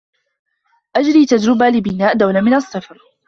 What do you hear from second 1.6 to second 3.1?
لبناء دولة من الصفر.